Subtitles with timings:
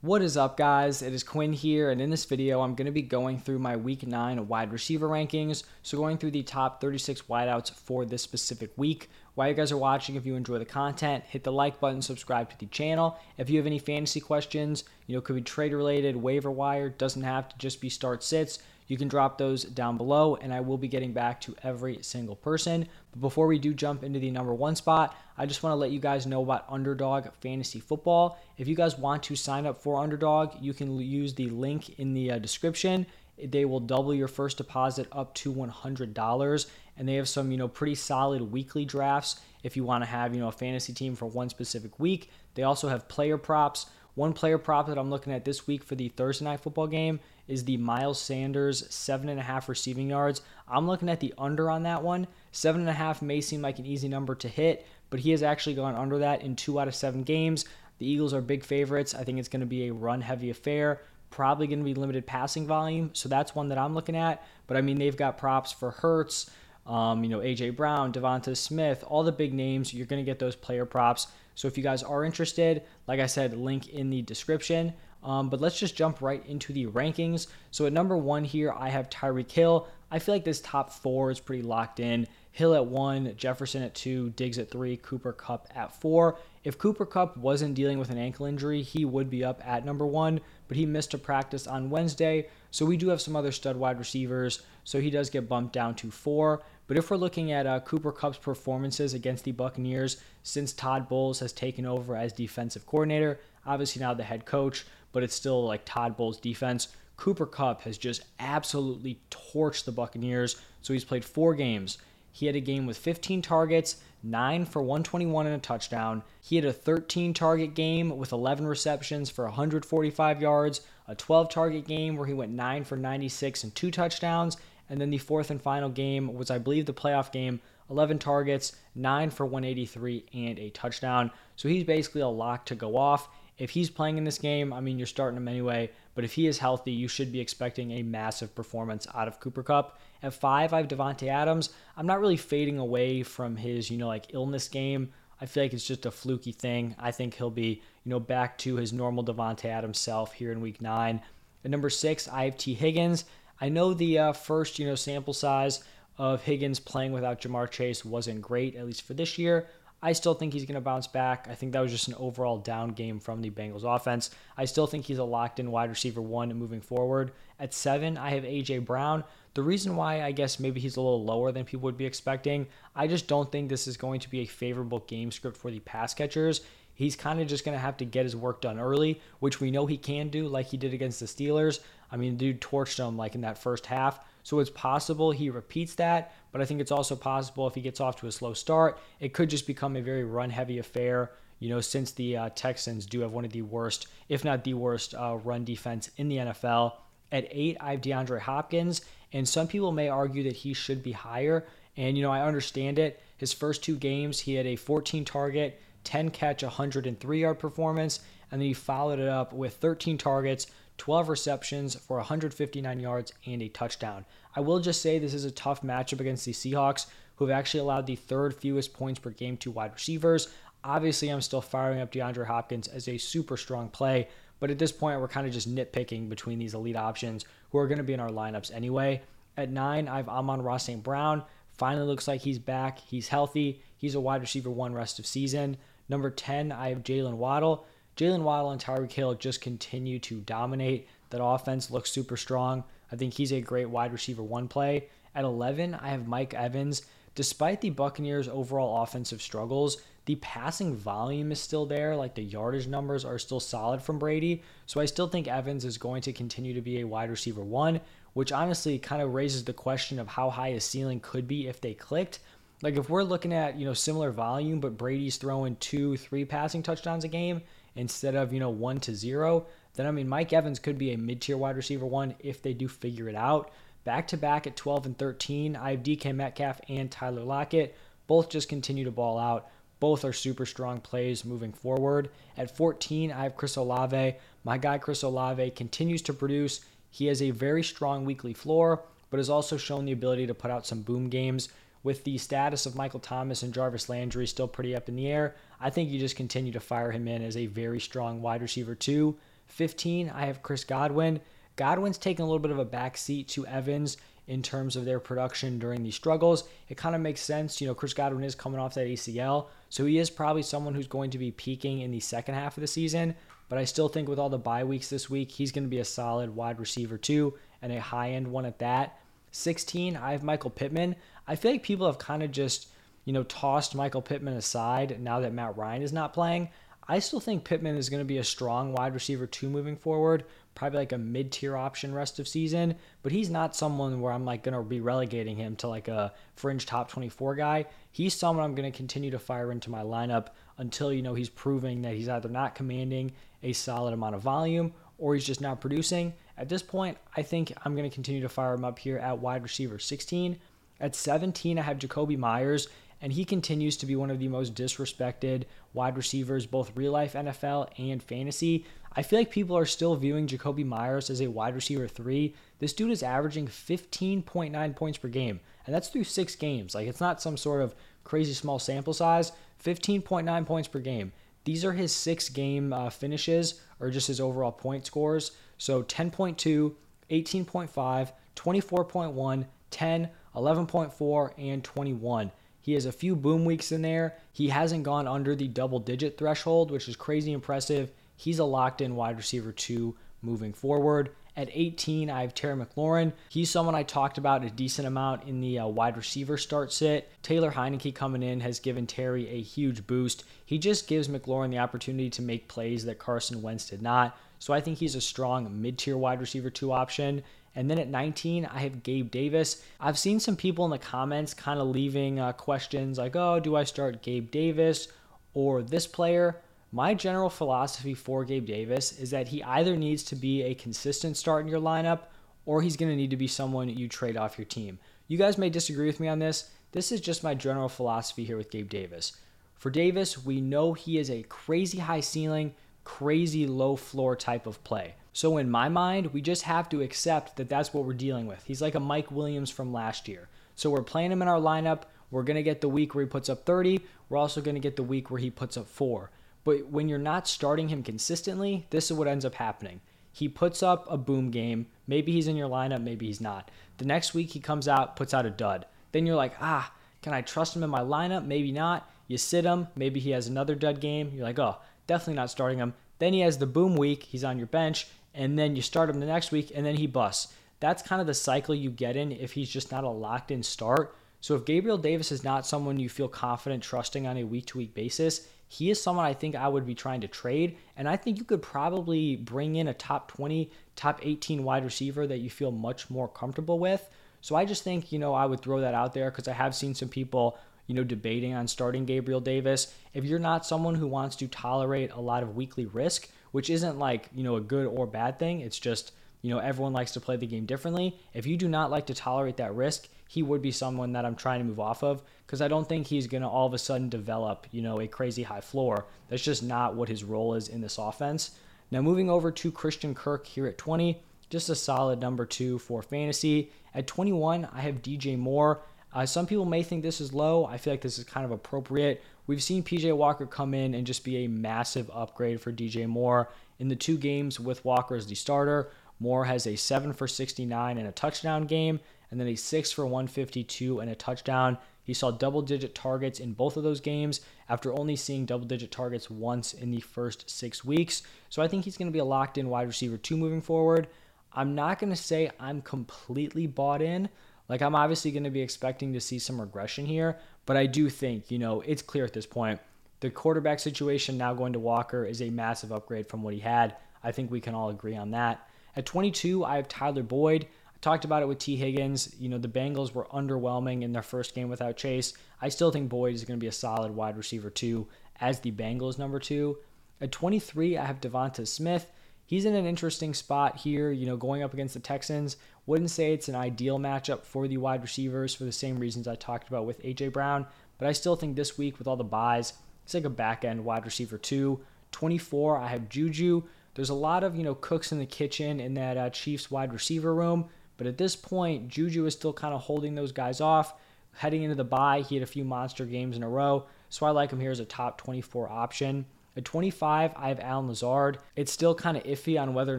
[0.00, 1.02] What is up, guys?
[1.02, 3.74] It is Quinn here, and in this video, I'm going to be going through my
[3.74, 5.64] week 9 wide receiver rankings.
[5.82, 9.10] So, going through the top 36 wideouts for this specific week.
[9.34, 12.48] While you guys are watching, if you enjoy the content, hit the like button, subscribe
[12.50, 13.18] to the channel.
[13.38, 17.24] If you have any fantasy questions, you know, could be trade related, waiver wire, doesn't
[17.24, 20.78] have to just be start sits you can drop those down below and I will
[20.78, 22.88] be getting back to every single person.
[23.12, 25.90] But before we do jump into the number one spot, I just want to let
[25.90, 28.40] you guys know about Underdog Fantasy Football.
[28.56, 32.14] If you guys want to sign up for Underdog, you can use the link in
[32.14, 33.06] the uh, description.
[33.42, 37.68] They will double your first deposit up to $100 and they have some, you know,
[37.68, 41.26] pretty solid weekly drafts if you want to have, you know, a fantasy team for
[41.26, 42.30] one specific week.
[42.54, 43.86] They also have player props.
[44.14, 47.20] One player prop that I'm looking at this week for the Thursday night football game
[47.48, 50.42] is the Miles Sanders seven and a half receiving yards.
[50.68, 52.28] I'm looking at the under on that one.
[52.52, 55.42] Seven and a half may seem like an easy number to hit, but he has
[55.42, 57.64] actually gone under that in two out of seven games.
[57.98, 59.14] The Eagles are big favorites.
[59.14, 61.00] I think it's going to be a run heavy affair.
[61.30, 64.42] Probably going to be limited passing volume, so that's one that I'm looking at.
[64.66, 66.50] But I mean, they've got props for Hurts,
[66.86, 69.92] um, you know, AJ Brown, Devonta Smith, all the big names.
[69.92, 71.26] You're going to get those player props.
[71.54, 74.94] So if you guys are interested, like I said, link in the description.
[75.22, 77.48] Um, but let's just jump right into the rankings.
[77.70, 79.88] So at number one here, I have Tyreek Hill.
[80.10, 82.26] I feel like this top four is pretty locked in.
[82.52, 86.38] Hill at one, Jefferson at two, Diggs at three, Cooper Kupp at four.
[86.64, 90.06] If Cooper Kupp wasn't dealing with an ankle injury, he would be up at number
[90.06, 92.48] one, but he missed a practice on Wednesday.
[92.70, 94.62] So we do have some other stud wide receivers.
[94.84, 96.62] So he does get bumped down to four.
[96.86, 101.40] But if we're looking at uh, Cooper Kupp's performances against the Buccaneers since Todd Bowles
[101.40, 103.38] has taken over as defensive coordinator,
[103.68, 106.88] obviously now the head coach, but it's still like Todd Bowles' defense.
[107.16, 110.56] Cooper Kupp has just absolutely torched the Buccaneers.
[110.82, 111.98] So he's played four games.
[112.32, 116.22] He had a game with 15 targets, 9 for 121 and a touchdown.
[116.40, 121.86] He had a 13 target game with 11 receptions for 145 yards, a 12 target
[121.86, 124.56] game where he went 9 for 96 and 2 touchdowns,
[124.88, 127.60] and then the fourth and final game was, I believe, the playoff game
[127.90, 131.30] 11 targets, 9 for 183, and a touchdown.
[131.56, 133.28] So he's basically a lock to go off.
[133.58, 136.46] If he's playing in this game, I mean, you're starting him anyway, but if he
[136.46, 140.00] is healthy, you should be expecting a massive performance out of Cooper Kupp.
[140.22, 141.70] At five, I have Davante Adams.
[141.96, 145.10] I'm not really fading away from his, you know, like illness game.
[145.40, 146.94] I feel like it's just a fluky thing.
[146.98, 150.60] I think he'll be, you know, back to his normal Davante Adams self here in
[150.60, 151.20] week nine.
[151.64, 153.24] At number six, I have Tee Higgins.
[153.60, 155.82] I know the uh, first, you know, sample size
[156.16, 159.68] of Higgins playing without Ja'Marr Chase wasn't great, at least for this year.
[160.00, 161.48] I still think he's going to bounce back.
[161.50, 164.30] I think that was just an overall down game from the Bengals offense.
[164.56, 167.32] I still think he's a locked in wide receiver one moving forward.
[167.58, 168.78] At seven, I have A.J.
[168.78, 169.24] Brown.
[169.54, 172.68] The reason why I guess maybe he's a little lower than people would be expecting,
[172.94, 175.80] I just don't think this is going to be a favorable game script for the
[175.80, 176.60] pass catchers.
[176.94, 179.72] He's kind of just going to have to get his work done early, which we
[179.72, 181.80] know he can do, like he did against the Steelers.
[182.10, 184.20] I mean, dude torched them like in that first half.
[184.42, 188.00] So it's possible he repeats that, but I think it's also possible if he gets
[188.00, 191.32] off to a slow start, it could just become a very run heavy affair.
[191.58, 194.74] You know, since the uh, Texans do have one of the worst, if not the
[194.74, 196.94] worst, uh, run defense in the NFL.
[197.30, 201.12] At eight, I have DeAndre Hopkins, and some people may argue that he should be
[201.12, 201.66] higher.
[201.96, 203.20] And, you know, I understand it.
[203.36, 208.60] His first two games, he had a 14 target, 10 catch, 103 yard performance, and
[208.60, 213.68] then he followed it up with 13 targets, 12 receptions for 159 yards and a
[213.68, 214.24] touchdown.
[214.54, 217.80] I will just say this is a tough matchup against the Seahawks, who have actually
[217.80, 220.48] allowed the third fewest points per game to wide receivers.
[220.82, 224.28] Obviously, I'm still firing up DeAndre Hopkins as a super strong play,
[224.60, 227.86] but at this point, we're kind of just nitpicking between these elite options who are
[227.86, 229.22] going to be in our lineups anyway.
[229.56, 231.02] At nine, I have Amon-Ra St.
[231.02, 231.44] Brown.
[231.76, 232.98] Finally looks like he's back.
[232.98, 233.82] He's healthy.
[233.96, 235.76] He's a wide receiver one rest of season.
[236.08, 237.86] Number 10, I have Jaylen Waddle.
[238.18, 241.08] Jaylen Waddle and Tyreek Hill just continue to dominate.
[241.30, 242.82] That offense looks super strong.
[243.12, 245.08] I think he's a great wide receiver one play.
[245.36, 247.02] At 11, I have Mike Evans.
[247.36, 252.16] Despite the Buccaneers' overall offensive struggles, the passing volume is still there.
[252.16, 254.64] Like the yardage numbers are still solid from Brady.
[254.86, 258.00] So I still think Evans is going to continue to be a wide receiver one,
[258.32, 261.80] which honestly kind of raises the question of how high his ceiling could be if
[261.80, 262.40] they clicked.
[262.82, 266.82] Like if we're looking at, you know, similar volume, but Brady's throwing two, three passing
[266.82, 267.62] touchdowns a game,
[267.98, 271.18] instead of, you know, one to zero, then I mean, Mike Evans could be a
[271.18, 273.72] mid tier wide receiver one if they do figure it out.
[274.04, 277.96] Back to back at 12 and 13, I have DK Metcalf and Tyler Lockett.
[278.28, 279.68] Both just continue to ball out.
[280.00, 282.30] Both are super strong plays moving forward.
[282.56, 284.36] At 14, I have Chris Olave.
[284.62, 286.80] My guy Chris Olave continues to produce.
[287.10, 290.70] He has a very strong weekly floor, but has also shown the ability to put
[290.70, 291.68] out some boom games
[292.02, 295.56] with the status of Michael Thomas and Jarvis Landry still pretty up in the air,
[295.80, 298.94] I think you just continue to fire him in as a very strong wide receiver,
[298.94, 299.36] two.
[299.66, 301.40] 15, I have Chris Godwin.
[301.76, 304.16] Godwin's taken a little bit of a backseat to Evans
[304.48, 306.64] in terms of their production during these struggles.
[306.88, 307.80] It kind of makes sense.
[307.80, 311.06] You know, Chris Godwin is coming off that ACL, so he is probably someone who's
[311.06, 313.34] going to be peaking in the second half of the season.
[313.68, 315.98] But I still think with all the bye weeks this week, he's going to be
[315.98, 319.18] a solid wide receiver two, and a high end one at that.
[319.58, 321.16] 16, I have Michael Pittman.
[321.46, 322.88] I feel like people have kind of just,
[323.24, 326.68] you know, tossed Michael Pittman aside now that Matt Ryan is not playing.
[327.10, 330.44] I still think Pittman is going to be a strong wide receiver two moving forward,
[330.74, 334.44] probably like a mid tier option rest of season, but he's not someone where I'm
[334.44, 337.86] like going to be relegating him to like a fringe top 24 guy.
[338.12, 341.48] He's someone I'm going to continue to fire into my lineup until, you know, he's
[341.48, 343.32] proving that he's either not commanding
[343.62, 346.34] a solid amount of volume or he's just not producing.
[346.58, 349.38] At this point, I think I'm going to continue to fire him up here at
[349.38, 350.58] wide receiver 16.
[351.00, 352.88] At 17, I have Jakobi Meyers,
[353.22, 355.64] and he continues to be one of the most disrespected
[355.94, 358.84] wide receivers, both real life NFL and fantasy.
[359.14, 362.54] I feel like people are still viewing Jakobi Meyers as a wide receiver three.
[362.80, 366.94] This dude is averaging 15.9 points per game, and that's through six games.
[366.94, 367.94] Like, it's not some sort of
[368.24, 369.52] crazy small sample size.
[369.84, 371.32] 15.9 points per game.
[371.64, 375.52] These are his six game uh, finishes, or just his overall point scores.
[375.78, 376.94] So 10.2,
[377.30, 382.52] 18.5, 24.1, 10, 11.4, and 21.
[382.80, 384.36] He has a few boom weeks in there.
[384.52, 388.10] He hasn't gone under the double digit threshold, which is crazy impressive.
[388.36, 391.30] He's a locked in wide receiver two moving forward.
[391.56, 393.32] At 18, I have Terry McLaurin.
[393.48, 397.32] He's someone I talked about a decent amount in the uh, wide receiver start sit.
[397.42, 400.44] Taylor Heinicke coming in has given Terry a huge boost.
[400.64, 404.38] He just gives McLaurin the opportunity to make plays that Carson Wentz did not.
[404.58, 407.42] So I think he's a strong mid tier wide receiver two option.
[407.74, 409.82] And then at 19, I have Gabe Davis.
[410.00, 413.76] I've seen some people in the comments kind of leaving uh, questions like, oh, do
[413.76, 415.08] I start Gabe Davis
[415.54, 416.60] or this player?
[416.90, 421.36] My general philosophy for Gabe Davis is that he either needs to be a consistent
[421.36, 422.22] start in your lineup
[422.66, 424.98] or he's going to need to be someone you trade off your team.
[425.26, 426.70] You guys may disagree with me on this.
[426.92, 429.32] This is just my general philosophy here with Gabe Davis.
[429.76, 432.74] For Davis, we know he is a crazy high ceiling,
[433.08, 435.14] crazy low floor type of play.
[435.32, 438.62] So in my mind, we just have to accept that that's what we're dealing with.
[438.66, 440.48] He's like a Mike Williams from last year.
[440.74, 442.02] So we're playing him in our lineup.
[442.30, 444.00] We're going to get the week where he puts up 30.
[444.28, 446.30] We're also going to get the week where he puts up 4.
[446.64, 450.02] But when you're not starting him consistently, this is what ends up happening.
[450.30, 451.86] He puts up a boom game.
[452.06, 453.70] Maybe he's in your lineup, maybe he's not.
[453.96, 455.86] The next week he comes out, puts out a dud.
[456.12, 458.44] Then you're like, ah, can I trust him in my lineup?
[458.44, 459.10] Maybe not.
[459.28, 459.88] You sit him.
[459.96, 461.32] Maybe he has another dud game.
[461.34, 461.78] You're like, oh,
[462.08, 462.94] definitely not starting him.
[463.20, 464.24] Then he has the boom week.
[464.24, 465.06] He's on your bench.
[465.32, 467.54] And then you start him the next week and then he busts.
[467.78, 470.64] That's kind of the cycle you get in if he's just not a locked in
[470.64, 471.14] start.
[471.40, 474.78] So if Gabriel Davis is not someone you feel confident trusting on a week to
[474.78, 477.76] week basis, he is someone I think I would be trying to trade.
[477.96, 482.26] And I think you could probably bring in a top 20, top 18 wide receiver
[482.26, 484.08] that you feel much more comfortable with.
[484.40, 486.74] So I just think, you know, I would throw that out there because I have
[486.74, 489.92] seen some people, you know, debating on starting Gabriel Davis.
[490.14, 493.98] If you're not someone who wants to tolerate a lot of weekly risk, which isn't
[493.98, 496.12] like, you know, a good or bad thing, it's just,
[496.42, 498.16] you know, everyone likes to play the game differently.
[498.34, 501.34] If you do not like to tolerate that risk, he would be someone that I'm
[501.34, 503.78] trying to move off of because I don't think he's going to all of a
[503.78, 506.04] sudden develop, you know, a crazy high floor.
[506.28, 508.52] That's just not what his role is in this offense.
[508.90, 511.20] Now, moving over to Christian Kirk here at 20,
[511.50, 513.72] just a solid number two for fantasy.
[513.94, 515.80] At 21, I have DJ Moore.
[516.12, 517.66] Uh, some people may think this is low.
[517.66, 519.22] I feel like this is kind of appropriate.
[519.46, 523.50] We've seen PJ Walker come in and just be a massive upgrade for DJ Moore.
[523.78, 527.98] In the two games with Walker as the starter, Moore has a 7 for 69
[527.98, 529.00] and a touchdown game,
[529.30, 531.78] and then a 6 for 152 and a touchdown.
[532.02, 535.90] He saw double digit targets in both of those games after only seeing double digit
[535.90, 538.22] targets once in the first six weeks.
[538.48, 541.08] So I think he's going to be a locked in wide receiver two moving forward.
[541.52, 544.30] I'm not going to say I'm completely bought in.
[544.68, 548.10] Like, I'm obviously going to be expecting to see some regression here, but I do
[548.10, 549.80] think, you know, it's clear at this point.
[550.20, 553.96] The quarterback situation now going to Walker is a massive upgrade from what he had.
[554.22, 555.68] I think we can all agree on that.
[555.96, 557.66] At 22, I have Tyler Boyd.
[557.88, 558.76] I talked about it with T.
[558.76, 559.34] Higgins.
[559.38, 562.34] You know, the Bengals were underwhelming in their first game without Chase.
[562.60, 565.06] I still think Boyd is going to be a solid wide receiver, two,
[565.40, 566.78] as the Bengals number two.
[567.20, 569.10] At 23, I have Devonta Smith.
[569.48, 572.58] He's in an interesting spot here, you know, going up against the Texans.
[572.84, 576.34] Wouldn't say it's an ideal matchup for the wide receivers for the same reasons I
[576.34, 577.28] talked about with A.J.
[577.28, 577.64] Brown,
[577.96, 579.72] but I still think this week with all the byes,
[580.04, 581.80] it's like a back end wide receiver, two.
[582.12, 583.62] 24, I have Juju.
[583.94, 586.92] There's a lot of, you know, cooks in the kitchen in that uh, Chiefs wide
[586.92, 587.70] receiver room.
[587.96, 590.92] But at this point, Juju is still kind of holding those guys off.
[591.32, 593.86] Heading into the bye, he had a few monster games in a row.
[594.10, 596.26] So I like him here as a top 24 option.
[596.58, 598.38] At 25, I have Allen Lazard.
[598.56, 599.98] It's still kind of iffy on whether or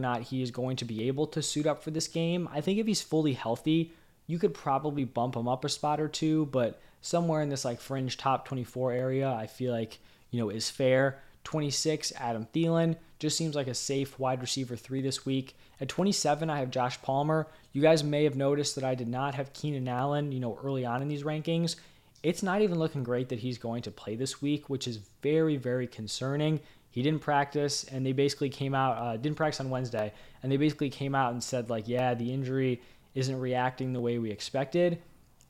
[0.00, 2.50] not he is going to be able to suit up for this game.
[2.52, 3.94] I think if he's fully healthy,
[4.26, 7.80] you could probably bump him up a spot or two, but somewhere in this like
[7.80, 10.00] fringe top 24 area, I feel like,
[10.30, 11.22] you know, is fair.
[11.44, 15.56] 26, Adam Thielen just seems like a safe wide receiver three this week.
[15.80, 17.46] At 27, I have Josh Palmer.
[17.72, 20.84] You guys may have noticed that I did not have Keenan Allen, you know, early
[20.84, 21.76] on in these rankings.
[22.22, 25.56] It's not even looking great that he's going to play this week, which is very,
[25.56, 26.60] very concerning.
[26.90, 30.12] He didn't practice, and they basically came out, uh, didn't practice on Wednesday,
[30.42, 32.82] and they basically came out and said, like, yeah, the injury
[33.14, 35.00] isn't reacting the way we expected,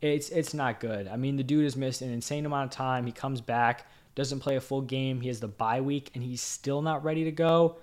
[0.00, 1.08] it's it's not good.
[1.08, 3.04] I mean, the dude has missed an insane amount of time.
[3.04, 5.20] He comes back, doesn't play a full game.
[5.20, 7.76] He has the bye week, and he's still not ready to go.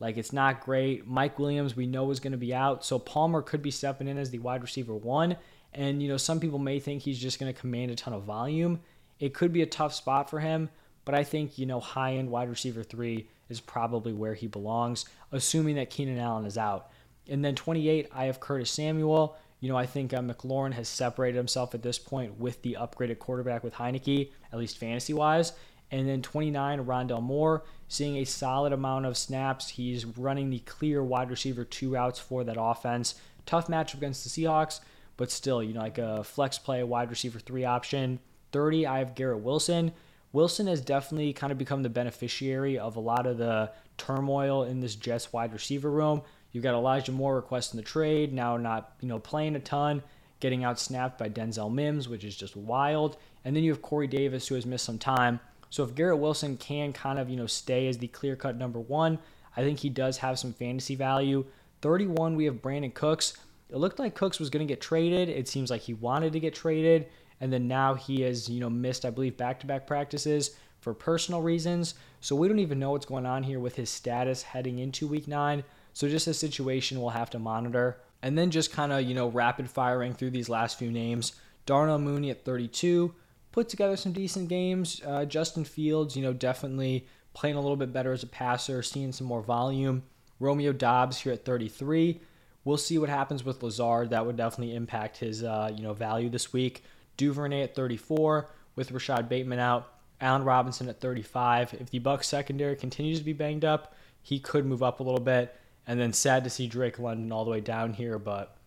[0.00, 1.06] Like it's not great.
[1.06, 4.16] Mike Williams, we know is going to be out, so Palmer could be stepping in
[4.16, 5.36] as the wide receiver one.
[5.74, 8.24] And you know, some people may think he's just going to command a ton of
[8.24, 8.80] volume.
[9.20, 10.70] It could be a tough spot for him,
[11.04, 15.04] but I think you know, high end wide receiver three is probably where he belongs,
[15.32, 16.90] assuming that Keenan Allen is out.
[17.28, 19.36] And then 28, I have Curtis Samuel.
[19.60, 23.18] You know, I think uh, McLaurin has separated himself at this point with the upgraded
[23.18, 25.52] quarterback with Heinicke, at least fantasy wise.
[25.90, 29.70] And then 29, Rondale Moore, seeing a solid amount of snaps.
[29.70, 33.14] He's running the clear wide receiver two outs for that offense.
[33.46, 34.80] Tough matchup against the Seahawks,
[35.18, 38.20] but still, you know, like a flex play, wide receiver three option.
[38.52, 39.92] 30, I have Garrett Wilson.
[40.32, 44.80] Wilson has definitely kind of become the beneficiary of a lot of the turmoil in
[44.80, 46.22] this Jets wide receiver room.
[46.52, 50.02] You've got Elijah Moore requesting the trade, now not, you know, playing a ton,
[50.40, 53.16] getting out snapped by Denzel Mims, which is just wild.
[53.44, 55.40] And then you have Corey Davis, who has missed some time.
[55.68, 58.80] So if Garrett Wilson can kind of, you know, stay as the clear cut number
[58.80, 59.18] one,
[59.56, 61.44] I think he does have some fantasy value.
[61.82, 63.34] 31, we have Brandin Cooks.
[63.70, 65.28] It looked like Cooks was going to get traded.
[65.28, 67.06] It seems like he wanted to get traded.
[67.40, 70.94] And then now he has, you know, missed, I believe, back to back practices for
[70.94, 71.94] personal reasons.
[72.20, 75.28] So we don't even know what's going on here with his status heading into week
[75.28, 75.64] nine.
[75.92, 78.00] So just a situation we'll have to monitor.
[78.22, 81.32] And then just kind of, you know, rapid firing through these last few names.
[81.66, 83.14] Darnell Mooney at 32,
[83.52, 85.02] put together some decent games.
[85.06, 89.12] Uh, Justin Fields, you know, definitely playing a little bit better as a passer, seeing
[89.12, 90.02] some more volume.
[90.40, 92.20] Romeo Doubs here at 33.
[92.68, 94.10] We'll see what happens with Lazard.
[94.10, 96.84] That would definitely impact his, uh, you know, value this week.
[97.16, 99.90] Duvernay at 34 with Rashod Bateman out.
[100.20, 101.72] Allen Robinson at 35.
[101.80, 105.18] If the Bucs secondary continues to be banged up, he could move up a little
[105.18, 105.58] bit.
[105.86, 108.58] And then sad to see Drake London all the way down here, but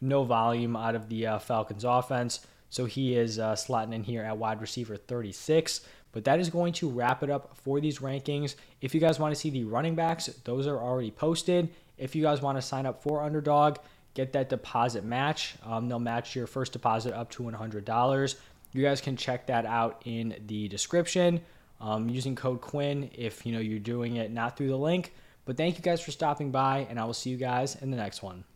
[0.00, 2.46] no volume out of the uh, Falcons offense.
[2.70, 5.82] So he is uh, slotting in here at wide receiver 36.
[6.12, 8.54] But that is going to wrap it up for these rankings.
[8.80, 11.68] If you guys want to see the running backs, those are already posted.
[12.00, 13.76] If you guys want to sign up for Underdog,
[14.14, 15.54] get that deposit match.
[15.64, 18.34] Um, they'll match your first deposit up to $100.
[18.72, 21.40] You guys can check that out in the description
[21.80, 25.12] um, using code Quinn if you know you're doing it not through the link.
[25.44, 27.96] But thank you guys for stopping by, and I will see you guys in the
[27.96, 28.44] next one.